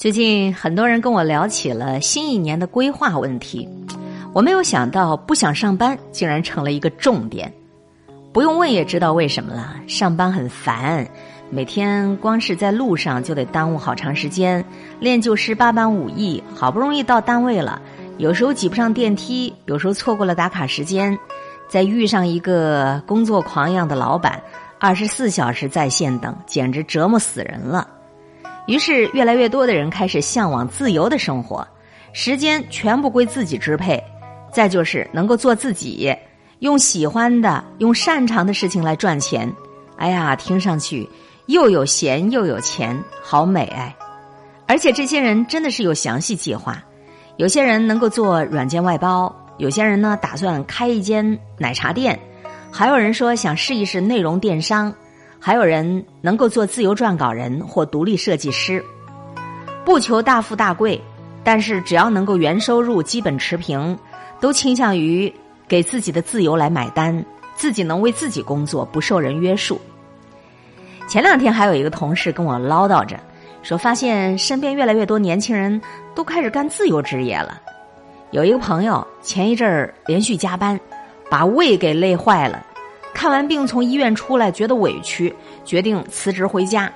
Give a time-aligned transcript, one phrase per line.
[0.00, 3.68] 最近很多人跟我聊起了新一年的规划问题，
[4.32, 7.52] 我没有想到不想上班竟然成了一个重点。
[8.32, 11.06] 不用问也知道为什么了，上班很烦，
[11.50, 14.64] 每天光是在路上就得耽误好长时间，
[15.00, 17.82] 练就十八般武艺，好不容易到单位了，
[18.16, 21.18] 有时候挤不上电梯，有时候错过了打卡时间，
[21.68, 24.42] 再遇上一个工作狂一样的老板，
[24.78, 27.86] 二十四小时在线等，简直折磨死人了。
[28.66, 31.66] 于是，越来越多的人开始向往自由的生活，
[32.12, 34.02] 时间全部归自己支配。
[34.52, 36.12] 再就是能够做自己，
[36.58, 39.48] 用喜欢的、用擅长的事情来赚钱。
[39.96, 41.08] 哎呀，听上去
[41.46, 43.94] 又有闲又有钱，好美哎！
[44.66, 46.82] 而且这些人真的是有详细计划。
[47.36, 52.18] 有些人能够做软件外包，有些人呢打算开一间奶茶店，
[52.72, 54.92] 还有人说想试一试内容电商。
[55.40, 58.84] 还有人能够做自由撰稿人或独立设计师，
[59.84, 61.00] 不求大富大贵，
[61.42, 63.98] 但是只要能够原收入基本持平，
[64.38, 65.32] 都倾向于
[65.66, 67.24] 给自己的自由来买单，
[67.56, 69.80] 自己能为自己工作，不受人约束。
[71.08, 73.18] 前两天还有一个同事跟我唠叨着，
[73.62, 75.80] 说发现身边越来越多年轻人
[76.14, 77.58] 都开始干自由职业了。
[78.30, 80.78] 有一个朋友前一阵儿连续加班，
[81.30, 82.64] 把胃给累坏了。
[83.12, 86.90] 看完病从医院出来，觉得委屈，决定辞职回家。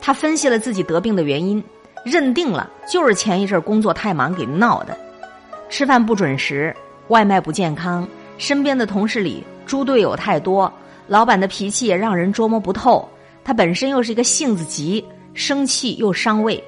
[0.00, 1.62] 他分析了自己得病的原因，
[2.04, 4.96] 认定了就是前一阵工作太忙给闹的。
[5.68, 6.74] 吃饭不准时，
[7.08, 10.72] 外卖不健康，身边的同事里猪队友太多，
[11.06, 13.08] 老板的脾气也让人捉摸不透。
[13.44, 16.62] 他本身又是一个性子急，生气又伤胃。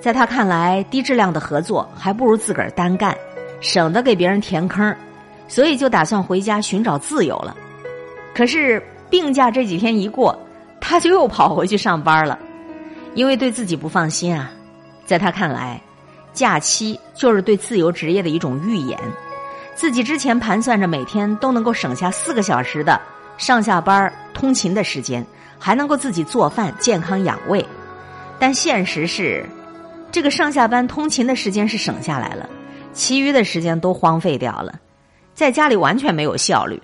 [0.00, 3.14] 在他看来，低质量的合作还不如自个儿单干，
[3.60, 4.96] 省得给别人填坑，
[5.46, 7.54] 所以就打算回家寻找自由了。
[8.34, 10.38] 可是病假这几天一过，
[10.80, 12.38] 他就又跑回去上班了，
[13.14, 14.50] 因为对自己不放心啊。
[15.04, 15.80] 在他看来，
[16.32, 18.98] 假期就是对自由职业的一种预演。
[19.74, 23.00] 自己之前盘算着每天都能够省下四个小时的
[23.38, 25.26] 上下班通勤的时间，
[25.58, 27.64] 还能够自己做饭、健康养胃。
[28.38, 29.44] 但现实是，
[30.12, 32.48] 这个上下班通勤的时间是省下来了，
[32.92, 34.74] 其余的时间都荒废掉了，
[35.34, 36.80] 在家里完全没有效率。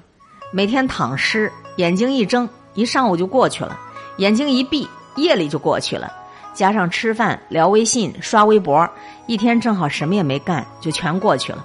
[0.56, 3.76] 每天躺尸，眼睛一睁，一上午就过去了；
[4.16, 6.10] 眼睛一闭，夜里就过去了。
[6.54, 8.88] 加上吃饭、聊微信、刷微博，
[9.26, 11.62] 一天正好什么也没干，就全过去了。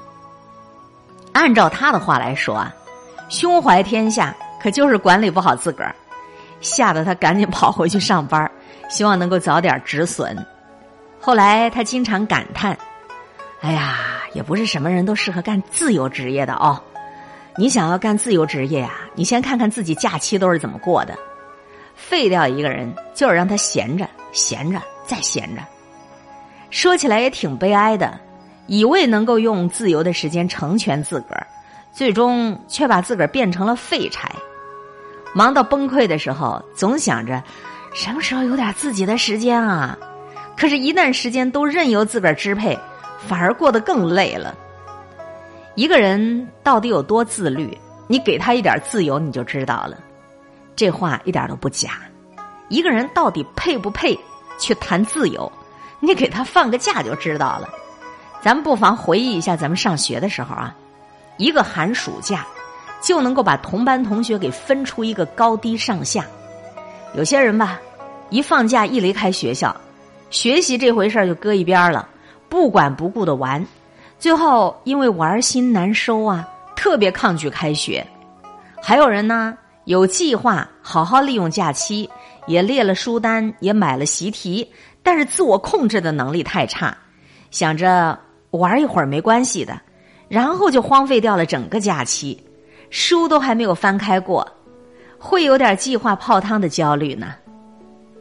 [1.31, 2.75] 按照他的话来说啊，
[3.29, 5.95] 胸怀天下，可就是管理不好自个儿，
[6.59, 8.51] 吓得他赶紧跑回去上班，
[8.89, 10.45] 希望能够早点止损。
[11.17, 12.77] 后来他经常感叹
[13.63, 13.99] ：“哎呀，
[14.33, 16.77] 也不是什么人都适合干自由职业的哦。”
[17.57, 18.91] 你想要干自由职业呀？
[19.13, 21.13] 你先看看自己假期都是怎么过的。
[21.95, 25.61] 废掉一个人，就是让他闲着、闲着再闲着。
[26.69, 28.19] 说起来也挺悲哀的，
[28.67, 31.45] 以为能够用自由的时间成全自个儿，
[31.91, 34.31] 最终却把自个儿变成了废柴。
[35.33, 37.43] 忙到崩溃的时候，总想着
[37.93, 39.97] 什么时候有点自己的时间啊？
[40.57, 42.77] 可是，一旦时间都任由自个儿支配，
[43.27, 44.55] 反而过得更累了。
[45.75, 47.77] 一个人到底有多自律？
[48.07, 49.97] 你给他一点自由，你就知道了。
[50.75, 52.01] 这话一点都不假。
[52.67, 54.17] 一个人到底配不配
[54.59, 55.49] 去谈自由？
[55.99, 57.69] 你给他放个假就知道了。
[58.41, 60.75] 咱们不妨回忆一下咱们上学的时候啊，
[61.37, 62.45] 一个寒暑假
[63.01, 66.25] 就能够把同班同学给分出一个高低上下。
[67.13, 67.79] 有些人吧，
[68.29, 69.75] 一放假一离开学校，
[70.31, 72.09] 学习这回事儿就搁一边了，
[72.49, 73.65] 不管不顾的玩。
[74.21, 78.05] 最后，因为玩心难收啊，特别抗拒开学。
[78.79, 82.07] 还有人呢，有计划好好利用假期，
[82.45, 84.71] 也列了书单，也买了习题，
[85.01, 86.95] 但是自我控制的能力太差，
[87.49, 88.15] 想着
[88.51, 89.81] 玩一会儿没关系的，
[90.27, 92.39] 然后就荒废掉了整个假期，
[92.91, 94.47] 书都还没有翻开过，
[95.17, 97.33] 会有点计划泡汤的焦虑呢。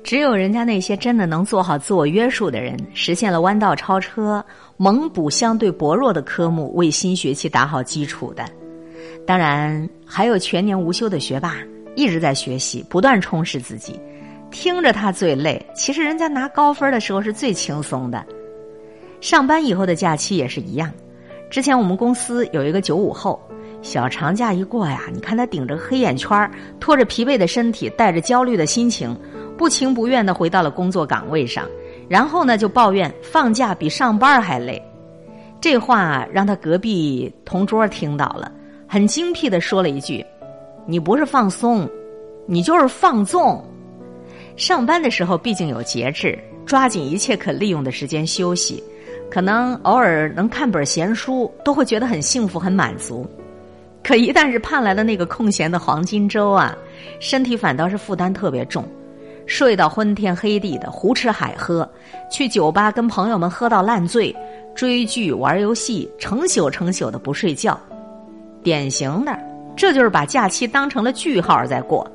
[0.03, 4.45] 只有人家那些真的能做好自我约束的人，实现了弯道超车，
[4.77, 8.45] 猛补相对薄弱的科目，为新学期打好基础的。
[9.27, 11.57] 当然，还有全年无休的学霸，
[11.95, 14.01] 一直在学习，不断充实自己。
[14.51, 18.25] 听着他最累，其实人家拿高分的时候是最轻松的。
[19.21, 20.91] 上班以后的假期也是一样。
[21.51, 23.41] 之前我们公司有一个九五后，
[23.83, 26.51] 小长假一过呀，你看他顶着黑眼圈，
[26.81, 29.17] 拖着疲惫的身体，带着焦虑的心情。
[29.61, 31.69] 不情不愿的回到了工作岗位上，
[32.09, 34.83] 然后呢就抱怨放假比上班还累。
[35.61, 38.51] 这话让他隔壁同桌听到了，
[38.89, 40.25] 很精辟的说了一句
[40.89, 41.87] ：“你不是放松，
[42.47, 43.63] 你就是放纵。”
[44.57, 48.83] 上班的时候毕竟有节制，抓紧一切可利用的时间休息，
[49.31, 53.29] 可能偶尔能看本闲书，都会觉得很幸福、很满足。
[54.03, 56.75] 可一旦是盼来的那个空闲的黄金周啊，
[57.21, 58.83] 身体反倒是负担特别重，
[59.51, 61.87] 睡到昏天黑地的，胡吃海喝，
[62.31, 64.35] 去酒吧跟朋友们喝到烂醉，
[64.77, 67.77] 追剧玩游戏，成宿成宿的不睡觉，
[68.63, 69.37] 典型的，
[69.75, 72.09] 这就是把假期当成了句号在过。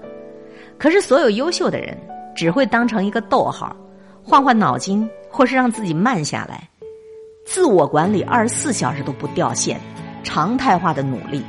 [0.77, 1.97] 可是所有优秀的人，
[2.33, 3.75] 只会当成一个逗号，
[4.23, 6.65] 换换脑筋，或是让自己慢下来，
[7.45, 9.77] 自我管理二十四小时都不掉线，
[10.23, 11.43] 常态化的努力。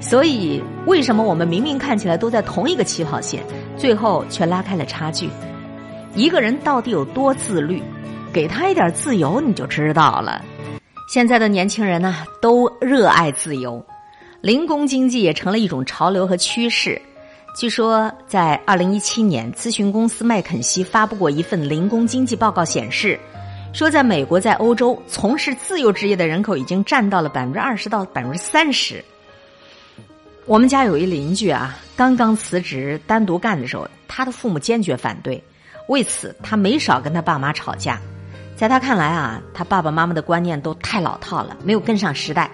[0.00, 3.42] 所以，为什么我们明明看起来都在同一个起跑线，
[3.80, 5.30] 最后却拉开了差距？
[6.14, 7.82] 一个人到底有多自律？
[8.30, 10.44] 给他一点自由，你就知道了。
[11.08, 13.82] 现在的年轻人呢，都热爱自由，
[14.42, 17.00] 零工经济也成了一种潮流和趋势。
[17.56, 23.18] 据说，在二零一七年，咨询公司麦肯锡发布过一份零工经济报告，显示，
[23.72, 29.02] 说在美国、在欧洲，从事自由职业的人口已经占到了百分之二十到百分之三十。
[30.50, 35.40] 我们家有一邻居啊，刚刚辞职单独干的时候，他的父母坚决反对，
[35.86, 38.00] 为此他没少跟他爸妈吵架。
[38.56, 42.50] 在他看来啊，他爸爸妈妈的观念都太老套了，没有跟上时代。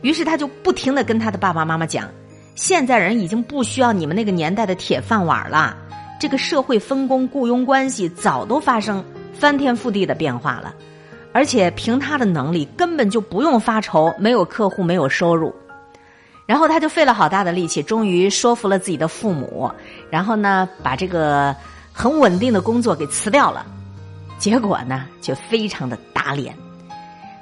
[0.00, 2.08] 于是他就不停的跟他的爸爸妈妈讲，
[2.56, 5.76] 现在人已经不需要你们那个年代的铁饭碗了，
[6.18, 10.74] 这个社会分工雇佣关系早都发生翻天覆地的变化了，
[11.32, 15.54] 而且凭他的能力根本就不用发愁没有客户没有收入。
[16.50, 19.70] 然后他就费了好大的力气，终于说服了自己的父母，
[20.10, 21.54] 然后呢，把这个
[21.92, 23.64] 很稳定的工作给辞掉了。
[24.36, 26.52] 结果呢，却非常的打脸。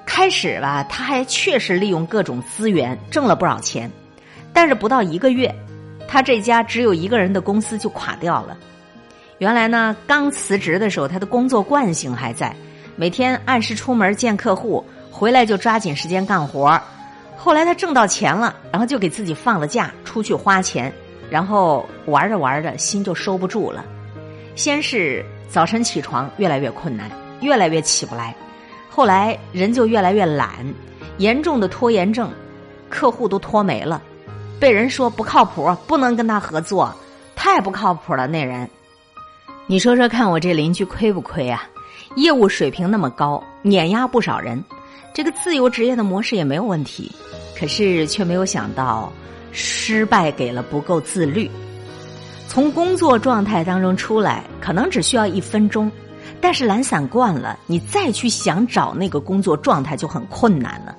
[0.05, 3.91] 开始吧，他还确实利用各种资源挣了不少钱，
[4.53, 5.55] 但是不到一个月，
[6.07, 8.59] 他这家只有一个人的公司就垮掉了。
[9.39, 12.55] 原来呢，刚辞职的时候，他的工作惯性还在，
[12.95, 16.79] 每天按时出门见客户，回来就抓紧时间干活。
[17.41, 20.93] 后来他挣到钱了，然后就给自己放了假，出去花钱，
[21.31, 23.85] 然后玩着玩着心就收不住了。
[24.57, 27.09] 先是早晨起床越来越困难，
[27.41, 28.35] 越来越起不来，
[28.91, 30.51] 后来人就越来越懒，
[31.19, 32.29] 严重的拖延症，
[32.91, 34.03] 客户都拖没了，
[34.59, 36.93] 被人说不靠谱，不能跟他合作，
[37.37, 38.69] 太不靠谱了那人。
[39.69, 41.63] 你说说看，我这邻居亏不亏啊？
[42.17, 44.63] 业务水平那么高，碾压不少人，
[45.13, 47.11] 这个自由职业的模式也没有问题。
[47.59, 49.13] 可是却没有想到，
[49.51, 51.51] 失败给了不够自律。
[52.47, 55.91] 从工作状态当中出来，可能只需要一分钟，
[56.41, 60.97] 但是懒散惯了，你再去想找那个工作状态就很困难了。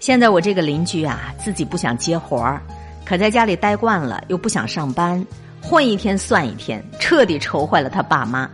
[0.00, 2.62] 现在我这个邻居啊，自己不想接活儿，
[3.04, 5.22] 可在家里待惯了，又不想上班，
[5.60, 8.48] 混一天算一天，彻底愁坏了他爸妈。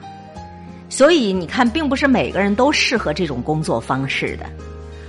[0.88, 4.46] 所以你看，并不是每个人都适合这种工作方式的。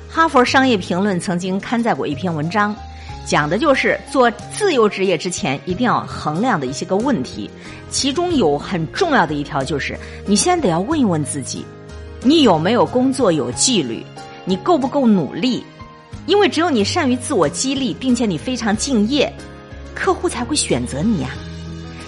[0.10, 2.75] 哈佛商业评论曾经刊载过一篇文章，
[3.25, 7.50] 讲的就是做自由职业之前一定要衡量的一些个问题。
[7.89, 11.63] 其中有很重要的一条就是，你先得要问一问自己，
[12.24, 14.04] 你有没有工作有纪律，
[14.44, 15.63] 你够不够努力？
[16.25, 19.31] 因为只有你善于自我激励，并且你非常敬业，
[19.94, 21.30] 客户才会选择你呀。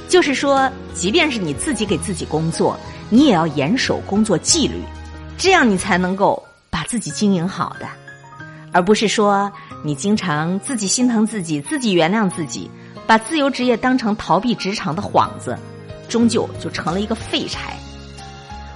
[0.07, 4.81] 就是说，即便是你自己给自己工作，你也要严守工作纪律，
[5.37, 6.43] 这样你才能够。
[6.69, 7.87] 把自己经营好的，
[8.71, 9.51] 而不是说
[9.83, 12.69] 你经常自己心疼自己，自己原谅自己，
[13.07, 15.57] 把自由职业当成逃避职场的幌子，
[16.07, 17.75] 终究就成了一个废柴。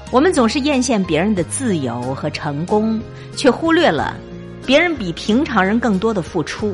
[0.10, 3.00] 我们总是艳羡别人的自由和成功，
[3.36, 4.16] 却忽略了
[4.66, 6.74] 别人比平常人更多的付出。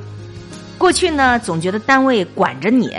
[0.78, 2.96] 过去呢，总觉得单位管着你，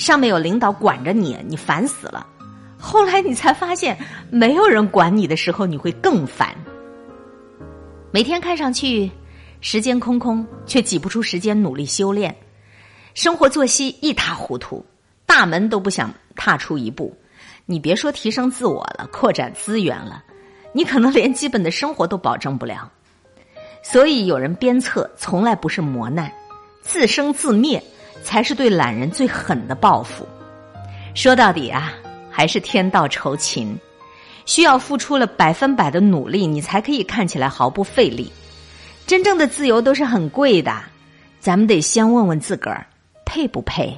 [0.00, 2.26] 上面有领导管着你，你烦死了。
[2.78, 3.98] 后来你才发现，
[4.30, 6.56] 没有人管你的时候，你会更烦。
[8.10, 9.10] 每天看上去
[9.60, 12.34] 时间空空，却挤不出时间努力修炼。
[13.12, 14.82] 生活作息一塌糊涂，
[15.26, 17.14] 大门都不想踏出一步。
[17.66, 20.24] 你别说提升自我了，扩展资源了，
[20.72, 22.90] 你可能连基本的生活都保证不了。
[23.82, 26.32] 所以有人鞭策，从来不是磨难，
[26.80, 27.82] 自生自灭
[28.22, 30.26] 才是对懒人最狠的报复。
[31.14, 31.92] 说到底啊，
[32.30, 33.76] 还是天道酬勤。
[34.46, 38.32] 需要付出了百分百的努力，你才可以看起来毫不费力。
[39.06, 40.76] 真正的自由都是很贵的，
[41.38, 42.84] 咱们得先问问自个儿，
[43.24, 43.96] 配不配。